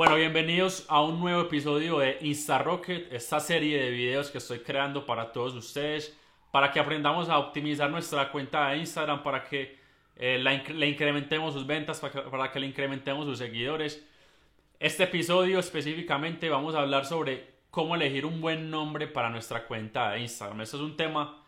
Bueno, 0.00 0.16
bienvenidos 0.16 0.86
a 0.88 1.02
un 1.02 1.20
nuevo 1.20 1.42
episodio 1.42 1.98
de 1.98 2.16
InstaRocket, 2.22 3.12
esta 3.12 3.38
serie 3.38 3.78
de 3.82 3.90
videos 3.90 4.30
que 4.30 4.38
estoy 4.38 4.60
creando 4.60 5.04
para 5.04 5.30
todos 5.30 5.54
ustedes, 5.54 6.18
para 6.50 6.72
que 6.72 6.80
aprendamos 6.80 7.28
a 7.28 7.36
optimizar 7.36 7.90
nuestra 7.90 8.32
cuenta 8.32 8.70
de 8.70 8.78
Instagram, 8.78 9.22
para 9.22 9.44
que 9.44 9.76
eh, 10.16 10.38
le 10.38 10.88
incrementemos 10.88 11.52
sus 11.52 11.66
ventas, 11.66 12.00
para 12.00 12.50
que, 12.50 12.60
le 12.60 12.66
incrementemos 12.68 13.26
sus 13.26 13.36
seguidores. 13.36 14.02
Este 14.78 15.04
episodio 15.04 15.58
específicamente 15.58 16.48
vamos 16.48 16.74
a 16.74 16.80
hablar 16.80 17.04
sobre 17.04 17.48
cómo 17.70 17.94
elegir 17.94 18.24
un 18.24 18.40
buen 18.40 18.70
nombre 18.70 19.06
para 19.06 19.28
nuestra 19.28 19.66
cuenta 19.66 20.12
de 20.12 20.20
Instagram. 20.20 20.62
Esto 20.62 20.78
es 20.78 20.82
un 20.82 20.96
tema 20.96 21.44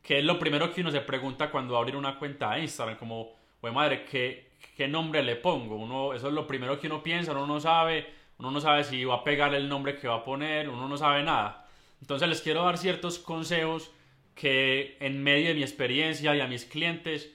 que 0.00 0.20
es 0.20 0.24
lo 0.24 0.38
primero 0.38 0.72
que 0.72 0.80
uno 0.80 0.92
se 0.92 1.00
pregunta 1.00 1.50
cuando 1.50 1.72
va 1.72 1.80
a 1.80 1.82
abrir 1.82 1.96
una 1.96 2.20
cuenta 2.20 2.54
de 2.54 2.60
Instagram, 2.60 2.98
como, 2.98 3.32
güey 3.60 3.74
madre, 3.74 4.04
¿qué, 4.04 4.45
qué 4.76 4.88
nombre 4.88 5.22
le 5.22 5.36
pongo. 5.36 5.76
Uno, 5.76 6.14
eso 6.14 6.28
es 6.28 6.34
lo 6.34 6.46
primero 6.46 6.78
que 6.78 6.86
uno 6.86 7.02
piensa, 7.02 7.32
uno 7.32 7.46
no 7.46 7.60
sabe, 7.60 8.06
uno 8.38 8.50
no 8.50 8.60
sabe 8.60 8.84
si 8.84 9.04
va 9.04 9.16
a 9.16 9.24
pegar 9.24 9.54
el 9.54 9.68
nombre 9.68 9.96
que 9.96 10.08
va 10.08 10.16
a 10.16 10.24
poner, 10.24 10.68
uno 10.68 10.88
no 10.88 10.96
sabe 10.96 11.22
nada. 11.22 11.66
Entonces 12.00 12.28
les 12.28 12.42
quiero 12.42 12.64
dar 12.64 12.78
ciertos 12.78 13.18
consejos 13.18 13.90
que 14.34 14.96
en 15.00 15.22
medio 15.22 15.48
de 15.48 15.54
mi 15.54 15.62
experiencia 15.62 16.36
y 16.36 16.40
a 16.40 16.46
mis 16.46 16.66
clientes 16.66 17.32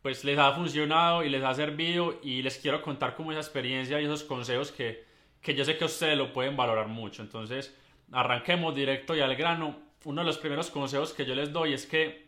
pues 0.00 0.24
les 0.24 0.38
ha 0.38 0.52
funcionado 0.52 1.24
y 1.24 1.28
les 1.28 1.42
ha 1.42 1.52
servido 1.52 2.20
y 2.22 2.40
les 2.42 2.58
quiero 2.58 2.80
contar 2.80 3.16
como 3.16 3.32
esa 3.32 3.40
experiencia 3.40 4.00
y 4.00 4.04
esos 4.04 4.22
consejos 4.22 4.70
que, 4.70 5.04
que 5.42 5.54
yo 5.54 5.64
sé 5.64 5.76
que 5.76 5.84
ustedes 5.84 6.16
lo 6.16 6.32
pueden 6.32 6.56
valorar 6.56 6.86
mucho. 6.86 7.22
Entonces 7.22 7.76
arranquemos 8.12 8.74
directo 8.74 9.16
y 9.16 9.20
al 9.20 9.34
grano. 9.34 9.76
Uno 10.04 10.20
de 10.20 10.26
los 10.26 10.38
primeros 10.38 10.70
consejos 10.70 11.12
que 11.12 11.26
yo 11.26 11.34
les 11.34 11.52
doy 11.52 11.72
es 11.72 11.86
que 11.86 12.25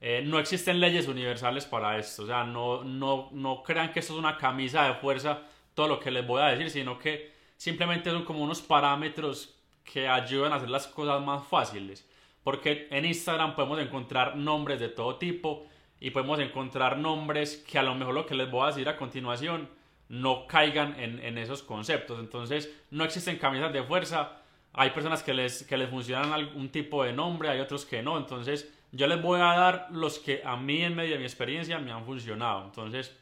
eh, 0.00 0.22
no 0.24 0.38
existen 0.38 0.80
leyes 0.80 1.08
universales 1.08 1.66
para 1.66 1.98
esto, 1.98 2.22
o 2.22 2.26
sea, 2.26 2.44
no, 2.44 2.84
no, 2.84 3.28
no 3.32 3.62
crean 3.62 3.92
que 3.92 4.00
esto 4.00 4.12
es 4.12 4.18
una 4.18 4.36
camisa 4.36 4.84
de 4.84 4.94
fuerza, 4.94 5.42
todo 5.74 5.88
lo 5.88 6.00
que 6.00 6.10
les 6.10 6.26
voy 6.26 6.40
a 6.42 6.46
decir, 6.46 6.70
sino 6.70 6.98
que 6.98 7.32
simplemente 7.56 8.10
son 8.10 8.24
como 8.24 8.42
unos 8.42 8.62
parámetros 8.62 9.54
que 9.84 10.08
ayudan 10.08 10.52
a 10.52 10.56
hacer 10.56 10.70
las 10.70 10.86
cosas 10.86 11.22
más 11.22 11.46
fáciles. 11.46 12.08
Porque 12.44 12.88
en 12.90 13.04
Instagram 13.04 13.54
podemos 13.54 13.78
encontrar 13.80 14.36
nombres 14.36 14.80
de 14.80 14.88
todo 14.88 15.16
tipo 15.16 15.66
y 16.00 16.10
podemos 16.10 16.38
encontrar 16.38 16.98
nombres 16.98 17.56
que 17.68 17.78
a 17.78 17.82
lo 17.82 17.94
mejor 17.94 18.14
lo 18.14 18.26
que 18.26 18.34
les 18.34 18.50
voy 18.50 18.64
a 18.64 18.66
decir 18.68 18.88
a 18.88 18.96
continuación 18.96 19.68
no 20.08 20.46
caigan 20.46 20.98
en, 20.98 21.18
en 21.20 21.36
esos 21.36 21.62
conceptos. 21.62 22.18
Entonces, 22.20 22.72
no 22.90 23.04
existen 23.04 23.36
camisas 23.36 23.72
de 23.72 23.82
fuerza. 23.82 24.40
Hay 24.72 24.90
personas 24.90 25.22
que 25.22 25.34
les, 25.34 25.64
que 25.64 25.76
les 25.76 25.90
funcionan 25.90 26.32
algún 26.32 26.70
tipo 26.70 27.04
de 27.04 27.12
nombre, 27.12 27.50
hay 27.50 27.60
otros 27.60 27.84
que 27.84 28.02
no. 28.02 28.16
Entonces, 28.16 28.72
yo 28.92 29.06
les 29.06 29.20
voy 29.20 29.40
a 29.40 29.54
dar 29.54 29.88
los 29.90 30.18
que 30.18 30.42
a 30.44 30.56
mí 30.56 30.82
en 30.82 30.96
medio 30.96 31.12
de 31.12 31.18
mi 31.18 31.24
experiencia 31.24 31.78
me 31.78 31.92
han 31.92 32.04
funcionado. 32.04 32.64
Entonces, 32.64 33.16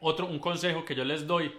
otro, 0.00 0.26
un 0.26 0.38
consejo 0.38 0.84
que 0.84 0.94
yo 0.94 1.04
les 1.04 1.26
doy 1.26 1.52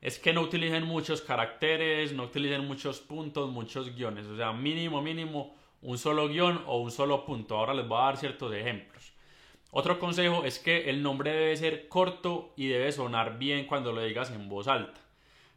es 0.00 0.18
que 0.18 0.32
no 0.32 0.40
utilicen 0.40 0.84
muchos 0.84 1.22
caracteres, 1.22 2.12
no 2.12 2.24
utilicen 2.24 2.66
muchos 2.66 3.00
puntos, 3.00 3.50
muchos 3.50 3.94
guiones. 3.94 4.26
O 4.26 4.36
sea, 4.36 4.52
mínimo, 4.52 5.00
mínimo, 5.00 5.54
un 5.80 5.96
solo 5.96 6.28
guion 6.28 6.62
o 6.66 6.78
un 6.78 6.90
solo 6.90 7.24
punto. 7.24 7.56
Ahora 7.56 7.74
les 7.74 7.86
voy 7.86 7.98
a 7.98 8.04
dar 8.04 8.16
ciertos 8.16 8.52
ejemplos. 8.52 9.12
Otro 9.70 9.98
consejo 9.98 10.44
es 10.44 10.58
que 10.58 10.90
el 10.90 11.02
nombre 11.02 11.32
debe 11.32 11.56
ser 11.56 11.88
corto 11.88 12.52
y 12.56 12.66
debe 12.66 12.92
sonar 12.92 13.38
bien 13.38 13.66
cuando 13.66 13.92
lo 13.92 14.02
digas 14.02 14.30
en 14.30 14.48
voz 14.48 14.68
alta. 14.68 15.00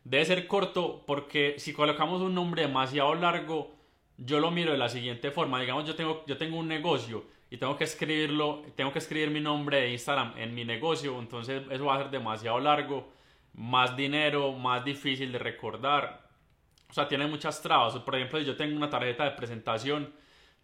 Debe 0.04 0.24
ser 0.24 0.48
corto 0.48 1.04
porque 1.06 1.56
si 1.58 1.74
colocamos 1.74 2.22
un 2.22 2.34
nombre 2.34 2.62
demasiado 2.62 3.14
largo, 3.16 3.75
yo 4.18 4.40
lo 4.40 4.52
miro 4.52 4.72
de 4.72 4.78
la 4.78 4.90
siguiente 4.90 5.32
forma. 5.32 5.60
Digamos, 5.60 5.86
yo 5.86 5.96
tengo, 5.96 6.24
yo 6.26 6.38
tengo 6.38 6.58
un 6.58 6.68
negocio 6.68 7.26
y 7.50 7.58
tengo 7.58 7.78
que 7.78 7.84
escribirlo, 7.84 8.64
tengo 8.76 8.92
que 8.92 9.00
escribir 9.00 9.30
mi 9.30 9.40
nombre 9.40 9.82
de 9.82 9.92
Instagram 9.92 10.34
en 10.38 10.54
mi 10.54 10.66
negocio, 10.66 11.18
entonces 11.20 11.64
eso 11.70 11.86
va 11.86 11.96
a 11.96 11.98
ser 12.00 12.10
demasiado 12.10 12.60
largo, 12.60 13.12
más 13.54 13.96
dinero, 13.96 14.52
más 14.54 14.84
difícil 14.84 15.32
de 15.32 15.40
recordar. 15.40 16.30
O 16.90 16.94
sea, 16.94 17.08
tiene 17.08 17.28
muchas 17.28 17.62
trabas. 17.62 17.96
Por 17.96 18.16
ejemplo, 18.16 18.40
si 18.40 18.46
yo 18.46 18.56
tengo 18.56 18.76
una 18.76 18.90
tarjeta 18.90 19.26
de 19.26 19.32
presentación 19.32 20.14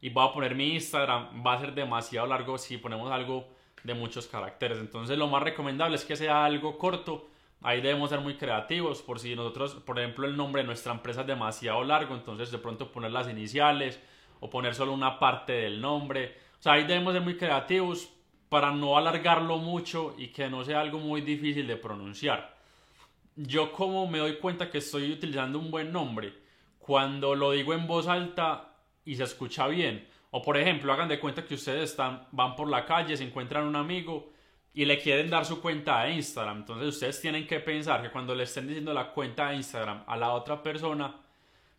y 0.02 0.10
voy 0.10 0.28
a 0.28 0.34
poner 0.34 0.56
mi 0.56 0.74
Instagram, 0.74 1.44
va 1.46 1.54
a 1.54 1.60
ser 1.60 1.74
demasiado 1.74 2.28
largo 2.28 2.58
si 2.58 2.78
ponemos 2.78 3.12
algo 3.12 3.48
de 3.84 3.94
muchos 3.94 4.28
caracteres. 4.28 4.80
Entonces, 4.80 5.18
lo 5.18 5.28
más 5.28 5.44
recomendable 5.44 5.96
es 5.96 6.06
que 6.06 6.16
sea 6.16 6.46
algo 6.46 6.78
corto 6.78 7.28
Ahí 7.64 7.80
debemos 7.80 8.10
ser 8.10 8.22
muy 8.22 8.38
creativos 8.38 9.04
por 9.04 9.20
si 9.20 9.36
nosotros, 9.36 9.76
por 9.76 10.00
ejemplo, 10.00 10.26
el 10.26 10.36
nombre 10.36 10.64
de 10.64 10.68
nuestra 10.68 10.94
empresa 10.94 11.22
es 11.22 11.28
demasiado 11.28 11.84
largo, 11.84 12.16
entonces 12.16 12.50
de 12.52 12.58
pronto 12.58 12.92
poner 12.92 13.12
las 13.12 13.30
iniciales 13.30 14.00
o 14.40 14.50
poner 14.50 14.74
solo 14.74 14.94
una 14.94 15.20
parte 15.20 15.54
del 15.54 15.80
nombre. 15.80 16.38
O 16.60 16.62
sea, 16.62 16.74
ahí 16.74 16.86
debemos 16.86 17.14
ser 17.14 17.22
muy 17.22 17.38
creativos 17.38 18.10
para 18.50 18.72
no 18.72 18.98
alargarlo 18.98 19.60
mucho 19.60 20.16
y 20.18 20.30
que 20.30 20.50
no 20.50 20.66
sea 20.66 20.82
algo 20.82 20.98
muy 20.98 21.22
difícil 21.22 21.68
de 21.68 21.78
pronunciar. 21.78 22.58
Yo 23.36 23.72
como 23.72 24.08
me 24.08 24.18
doy 24.18 24.38
cuenta 24.38 24.70
que 24.70 24.80
estoy 24.80 25.12
utilizando 25.12 25.60
un 25.60 25.70
buen 25.70 25.92
nombre 25.92 26.34
cuando 26.80 27.36
lo 27.36 27.52
digo 27.52 27.74
en 27.74 27.86
voz 27.86 28.08
alta 28.08 28.76
y 29.06 29.16
se 29.16 29.24
escucha 29.24 29.68
bien. 29.68 30.08
O 30.32 30.42
por 30.42 30.58
ejemplo, 30.58 30.92
hagan 30.92 31.10
de 31.10 31.20
cuenta 31.20 31.46
que 31.46 31.54
ustedes 31.54 31.92
están, 31.92 32.28
van 32.32 32.56
por 32.56 32.68
la 32.68 32.86
calle, 32.86 33.16
se 33.16 33.24
encuentran 33.24 33.66
un 33.68 33.76
amigo 33.76 34.31
y 34.74 34.86
le 34.86 35.00
quieren 35.00 35.30
dar 35.30 35.46
su 35.46 35.62
cuenta 35.62 36.04
de 36.04 36.14
Instagram. 36.14 36.60
Entonces 36.60 36.88
ustedes 36.88 37.20
tienen 37.22 37.46
que 37.46 37.60
pensar 37.60 38.02
que 38.02 38.10
cuando 38.10 38.34
le 38.34 38.44
estén 38.44 38.68
diciendo 38.68 38.94
la 38.94 39.12
cuenta 39.12 39.50
de 39.50 39.58
Instagram 39.58 40.04
a 40.08 40.16
la 40.16 40.32
otra 40.32 40.64
persona, 40.64 41.16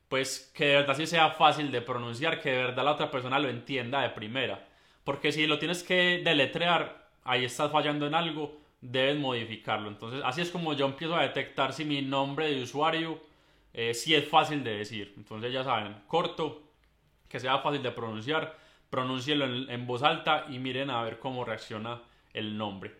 pues 0.09 0.53
que 0.55 0.67
de 0.67 0.77
verdad 0.77 0.97
sea 1.05 1.31
fácil 1.31 1.73
de 1.73 1.81
pronunciar, 1.81 2.41
que 2.41 2.51
de 2.51 2.59
verdad 2.65 2.85
la 2.85 2.93
otra 2.93 3.11
persona 3.11 3.39
lo 3.39 3.49
entienda 3.49 4.03
de 4.03 4.11
primera. 4.11 4.69
Porque 5.05 5.33
si 5.33 5.47
lo 5.47 5.59
tienes 5.59 5.83
que 5.83 6.21
deletrear, 6.23 7.09
ahí 7.25 7.45
estás 7.45 7.73
fallando 7.73 8.07
en 8.07 8.15
algo, 8.15 8.61
debes 8.81 9.17
modificarlo. 9.17 9.89
Entonces 9.89 10.21
así 10.25 10.43
es 10.43 10.51
como 10.51 10.75
yo 10.75 10.87
empiezo 10.87 11.17
a 11.17 11.23
detectar 11.23 11.73
si 11.73 11.85
mi 11.85 12.03
nombre 12.03 12.53
de 12.53 12.63
usuario 12.63 13.21
eh, 13.73 13.91
es 13.91 14.29
fácil 14.29 14.63
de 14.63 14.77
decir. 14.77 15.15
Entonces 15.17 15.51
ya 15.51 15.65
saben, 15.65 15.97
corto, 16.07 16.63
que 17.29 17.41
sea 17.41 17.59
fácil 17.61 17.83
de 17.83 17.91
pronunciar, 17.91 18.59
pronúncielo 18.91 19.47
en 19.47 19.87
voz 19.87 20.03
alta 20.03 20.45
y 20.51 20.59
miren 20.59 20.91
a 20.91 21.03
ver 21.03 21.19
cómo 21.19 21.45
reacciona 21.45 22.03
el 22.35 22.57
nombre. 22.57 22.95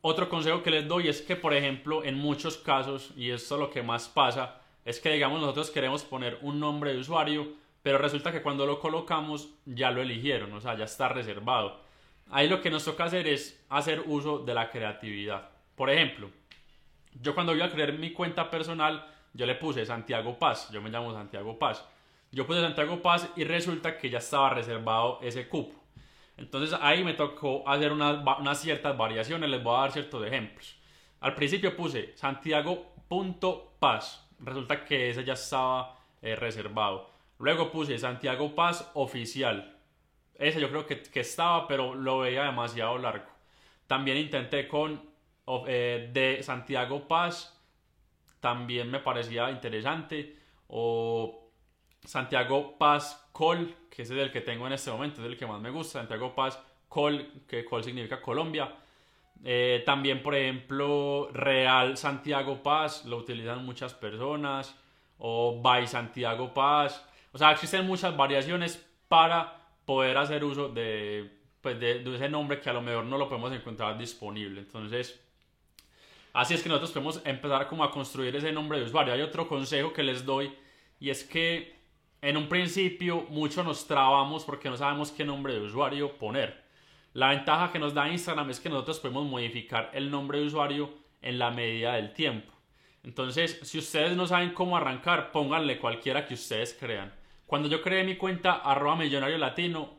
Otro 0.00 0.28
consejo 0.28 0.62
que 0.62 0.70
les 0.70 0.88
doy 0.88 1.08
es 1.08 1.22
que, 1.22 1.36
por 1.36 1.54
ejemplo, 1.54 2.02
en 2.04 2.16
muchos 2.16 2.56
casos, 2.56 3.12
y 3.16 3.30
esto 3.30 3.54
es 3.54 3.60
lo 3.60 3.70
que 3.70 3.82
más 3.82 4.08
pasa, 4.08 4.60
es 4.84 4.98
que, 4.98 5.12
digamos, 5.12 5.40
nosotros 5.40 5.70
queremos 5.70 6.02
poner 6.02 6.38
un 6.42 6.58
nombre 6.58 6.92
de 6.92 6.98
usuario, 6.98 7.52
pero 7.82 7.98
resulta 7.98 8.32
que 8.32 8.42
cuando 8.42 8.66
lo 8.66 8.80
colocamos 8.80 9.48
ya 9.64 9.90
lo 9.90 10.02
eligieron, 10.02 10.52
o 10.52 10.60
sea, 10.60 10.76
ya 10.76 10.84
está 10.84 11.08
reservado. 11.08 11.80
Ahí 12.30 12.48
lo 12.48 12.60
que 12.60 12.70
nos 12.70 12.84
toca 12.84 13.04
hacer 13.04 13.26
es 13.28 13.64
hacer 13.68 14.02
uso 14.06 14.38
de 14.38 14.54
la 14.54 14.70
creatividad. 14.70 15.50
Por 15.76 15.90
ejemplo, 15.90 16.30
yo 17.20 17.34
cuando 17.34 17.52
voy 17.52 17.62
a 17.62 17.70
crear 17.70 17.92
mi 17.92 18.12
cuenta 18.12 18.50
personal, 18.50 19.06
yo 19.34 19.46
le 19.46 19.54
puse 19.54 19.86
Santiago 19.86 20.38
Paz, 20.38 20.70
yo 20.70 20.82
me 20.82 20.90
llamo 20.90 21.12
Santiago 21.12 21.58
Paz. 21.58 21.84
Yo 22.30 22.46
puse 22.46 22.60
Santiago 22.60 23.02
Paz 23.02 23.28
y 23.36 23.44
resulta 23.44 23.98
que 23.98 24.08
ya 24.08 24.18
estaba 24.18 24.50
reservado 24.50 25.18
ese 25.22 25.48
cupo. 25.48 25.81
Entonces 26.36 26.76
ahí 26.80 27.04
me 27.04 27.14
tocó 27.14 27.68
hacer 27.68 27.92
unas, 27.92 28.60
ciertas 28.60 28.96
variaciones, 28.96 29.50
les 29.50 29.62
voy 29.62 29.76
a 29.76 29.80
dar 29.80 29.92
ciertos 29.92 30.24
ejemplos. 30.26 30.76
Al 31.20 31.34
principio 31.34 31.76
puse 31.76 32.16
Santiago.paz, 32.16 34.28
resulta 34.40 34.84
que 34.84 35.10
ese 35.10 35.24
ya 35.24 35.34
estaba 35.34 35.98
eh, 36.20 36.34
reservado. 36.34 37.10
Luego 37.38 37.70
puse 37.70 37.98
Santiago 37.98 38.54
Paz 38.54 38.90
oficial. 38.94 39.76
Ese 40.34 40.60
yo 40.60 40.68
creo 40.68 40.86
que, 40.86 41.20
estaba, 41.20 41.66
pero 41.66 41.94
lo 41.94 42.20
veía 42.20 42.44
demasiado 42.44 42.98
largo. 42.98 43.26
También 43.86 44.16
intenté 44.16 44.68
con 44.68 45.02
eh, 45.66 46.10
de 46.12 46.42
Santiago 46.42 47.06
Paz, 47.06 47.60
también 48.40 48.90
me 48.90 49.00
parecía 49.00 49.50
interesante. 49.50 50.36
O 50.68 51.50
Santiago 52.04 52.78
Paz 52.78 53.28
Col, 53.42 53.74
que 53.90 54.02
es 54.02 54.10
el 54.12 54.30
que 54.30 54.40
tengo 54.40 54.68
en 54.68 54.72
este 54.72 54.92
momento, 54.92 55.20
es 55.20 55.26
el 55.26 55.36
que 55.36 55.48
más 55.48 55.60
me 55.60 55.70
gusta. 55.70 55.98
Santiago 55.98 56.32
Paz 56.32 56.62
Col, 56.88 57.42
que 57.48 57.64
Col 57.64 57.82
significa 57.82 58.22
Colombia. 58.22 58.72
Eh, 59.42 59.82
también, 59.84 60.22
por 60.22 60.36
ejemplo, 60.36 61.28
Real 61.32 61.96
Santiago 61.96 62.62
Paz, 62.62 63.04
lo 63.04 63.16
utilizan 63.16 63.64
muchas 63.64 63.94
personas. 63.94 64.78
O 65.18 65.60
By 65.60 65.88
Santiago 65.88 66.54
Paz. 66.54 67.04
O 67.32 67.38
sea, 67.38 67.50
existen 67.50 67.84
muchas 67.84 68.16
variaciones 68.16 68.80
para 69.08 69.60
poder 69.86 70.18
hacer 70.18 70.44
uso 70.44 70.68
de, 70.68 71.28
pues 71.60 71.80
de 71.80 72.14
ese 72.14 72.28
nombre 72.28 72.60
que 72.60 72.70
a 72.70 72.72
lo 72.72 72.80
mejor 72.80 73.06
no 73.06 73.18
lo 73.18 73.28
podemos 73.28 73.52
encontrar 73.52 73.98
disponible. 73.98 74.60
Entonces, 74.60 75.20
así 76.32 76.54
es 76.54 76.62
que 76.62 76.68
nosotros 76.68 76.92
podemos 76.92 77.20
empezar 77.24 77.66
como 77.66 77.82
a 77.82 77.90
construir 77.90 78.36
ese 78.36 78.52
nombre 78.52 78.78
de 78.78 78.84
usuario. 78.84 79.12
Hay 79.12 79.20
otro 79.20 79.48
consejo 79.48 79.92
que 79.92 80.04
les 80.04 80.24
doy 80.24 80.54
y 81.00 81.10
es 81.10 81.24
que 81.24 81.81
en 82.22 82.36
un 82.36 82.48
principio 82.48 83.26
mucho 83.30 83.64
nos 83.64 83.86
trabamos 83.86 84.44
porque 84.44 84.70
no 84.70 84.76
sabemos 84.76 85.10
qué 85.10 85.24
nombre 85.24 85.54
de 85.54 85.60
usuario 85.60 86.16
poner. 86.18 86.62
La 87.14 87.30
ventaja 87.30 87.72
que 87.72 87.80
nos 87.80 87.92
da 87.92 88.08
Instagram 88.08 88.48
es 88.48 88.60
que 88.60 88.70
nosotros 88.70 89.00
podemos 89.00 89.26
modificar 89.26 89.90
el 89.92 90.10
nombre 90.10 90.38
de 90.38 90.46
usuario 90.46 90.94
en 91.20 91.38
la 91.38 91.50
medida 91.50 91.94
del 91.94 92.14
tiempo. 92.14 92.52
Entonces, 93.02 93.58
si 93.62 93.78
ustedes 93.78 94.16
no 94.16 94.28
saben 94.28 94.54
cómo 94.54 94.76
arrancar, 94.76 95.32
pónganle 95.32 95.78
cualquiera 95.78 96.24
que 96.24 96.34
ustedes 96.34 96.76
crean. 96.78 97.12
Cuando 97.44 97.68
yo 97.68 97.82
creé 97.82 98.04
mi 98.04 98.16
cuenta 98.16 98.52
arroba 98.52 98.94
millonario 98.94 99.36
latino, 99.36 99.90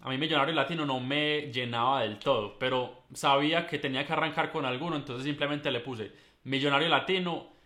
a 0.00 0.08
mí 0.08 0.16
millonario 0.16 0.54
latino 0.54 0.86
no 0.86 0.98
me 1.00 1.52
llenaba 1.52 2.00
del 2.00 2.18
todo, 2.18 2.58
pero 2.58 3.02
sabía 3.12 3.66
que 3.66 3.78
tenía 3.78 4.06
que 4.06 4.14
arrancar 4.14 4.50
con 4.50 4.64
alguno, 4.64 4.96
entonces 4.96 5.24
simplemente 5.24 5.70
le 5.70 5.80
puse 5.80 6.12
millonario 6.44 6.88
latino 6.88 7.57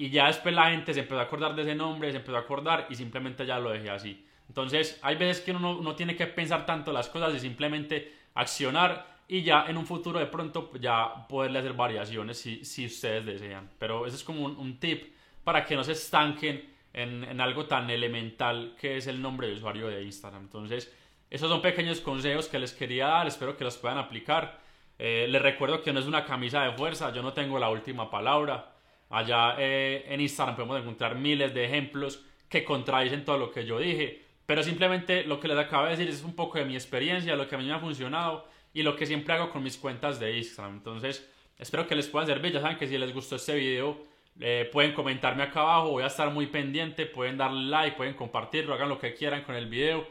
y 0.00 0.08
ya 0.08 0.28
después 0.28 0.54
la 0.54 0.70
gente 0.70 0.94
se 0.94 1.00
empezó 1.00 1.20
a 1.20 1.24
acordar 1.24 1.54
de 1.54 1.60
ese 1.60 1.74
nombre, 1.74 2.10
se 2.10 2.16
empezó 2.16 2.34
a 2.34 2.40
acordar 2.40 2.86
y 2.88 2.94
simplemente 2.94 3.44
ya 3.44 3.58
lo 3.58 3.68
dejé 3.68 3.90
así. 3.90 4.24
Entonces, 4.48 4.98
hay 5.02 5.16
veces 5.16 5.42
que 5.44 5.50
uno 5.50 5.82
no, 5.82 5.94
tiene 5.94 6.16
que 6.16 6.26
pensar 6.26 6.64
tanto 6.64 6.90
las 6.90 7.10
cosas 7.10 7.34
y 7.34 7.38
simplemente 7.38 8.10
accionar 8.32 9.18
y 9.28 9.42
ya 9.42 9.66
en 9.68 9.76
un 9.76 9.84
futuro 9.84 10.18
de 10.18 10.24
pronto 10.24 10.70
ya 10.80 11.28
poderle 11.28 11.58
hacer 11.58 11.74
variaciones 11.74 12.38
si, 12.38 12.64
si 12.64 12.86
ustedes 12.86 13.26
desean. 13.26 13.68
Pero 13.78 14.06
ese 14.06 14.16
es 14.16 14.24
como 14.24 14.46
un, 14.46 14.80
tip 14.80 15.14
para 15.44 15.66
que 15.66 15.76
no 15.76 15.84
se 15.84 15.92
estanquen 15.92 16.66
en, 16.94 17.22
en, 17.24 17.38
algo 17.38 17.66
tan 17.66 17.90
elemental 17.90 18.76
que 18.80 18.96
es 18.96 19.06
el 19.06 19.20
nombre 19.20 19.48
de 19.48 19.52
usuario 19.52 19.88
de 19.88 20.02
Instagram. 20.02 20.44
Entonces, 20.44 20.90
esos 21.28 21.50
son 21.50 21.60
pequeños 21.60 22.00
consejos 22.00 22.48
que 22.48 22.58
les 22.58 22.72
quería 22.72 23.08
dar, 23.08 23.26
espero 23.26 23.54
que 23.54 23.64
los 23.64 23.76
puedan 23.76 23.98
aplicar. 23.98 24.60
Eh, 24.98 25.26
les 25.28 25.42
recuerdo 25.42 25.82
que 25.82 25.92
no 25.92 26.00
es 26.00 26.06
una 26.06 26.24
camisa 26.24 26.62
de 26.62 26.72
fuerza, 26.72 27.12
yo 27.12 27.22
no 27.22 27.34
tengo 27.34 27.58
la 27.58 27.68
última 27.68 28.10
palabra. 28.10 28.79
Allá 29.10 29.56
eh, 29.58 30.04
en 30.08 30.20
Instagram 30.20 30.56
podemos 30.56 30.80
encontrar 30.80 31.16
miles 31.16 31.52
de 31.52 31.64
ejemplos 31.64 32.24
que 32.48 32.64
contradicen 32.64 33.24
todo 33.24 33.38
lo 33.38 33.50
que 33.50 33.66
yo 33.66 33.78
dije, 33.78 34.22
pero 34.46 34.62
simplemente 34.62 35.24
lo 35.24 35.38
que 35.38 35.48
les 35.48 35.58
acabo 35.58 35.84
de 35.84 35.90
decir 35.90 36.08
es 36.08 36.24
un 36.24 36.34
poco 36.34 36.58
de 36.58 36.64
mi 36.64 36.74
experiencia, 36.74 37.36
lo 37.36 37.48
que 37.48 37.54
a 37.54 37.58
mí 37.58 37.66
me 37.66 37.72
ha 37.72 37.78
funcionado 37.78 38.48
y 38.72 38.82
lo 38.82 38.96
que 38.96 39.06
siempre 39.06 39.34
hago 39.34 39.50
con 39.50 39.62
mis 39.62 39.76
cuentas 39.76 40.18
de 40.18 40.36
Instagram. 40.36 40.76
Entonces, 40.76 41.28
espero 41.58 41.86
que 41.86 41.94
les 41.94 42.08
pueda 42.08 42.26
servir. 42.26 42.52
Ya 42.52 42.60
saben 42.60 42.76
que 42.76 42.86
si 42.86 42.96
les 42.98 43.12
gustó 43.12 43.36
este 43.36 43.54
video, 43.54 43.98
eh, 44.38 44.68
pueden 44.72 44.92
comentarme 44.92 45.42
acá 45.42 45.60
abajo, 45.60 45.90
voy 45.90 46.02
a 46.02 46.06
estar 46.06 46.30
muy 46.30 46.46
pendiente, 46.46 47.06
pueden 47.06 47.36
darle 47.36 47.68
like, 47.68 47.96
pueden 47.96 48.14
compartirlo, 48.14 48.74
hagan 48.74 48.88
lo 48.88 48.98
que 48.98 49.14
quieran 49.14 49.42
con 49.42 49.54
el 49.54 49.66
video 49.66 50.06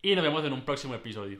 y 0.00 0.14
nos 0.14 0.22
vemos 0.22 0.44
en 0.44 0.52
un 0.52 0.62
próximo 0.62 0.94
episodio. 0.94 1.32